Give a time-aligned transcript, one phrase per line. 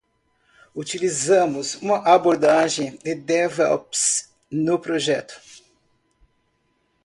[0.73, 5.39] Utilizamos uma abordagem de DevOps no projeto.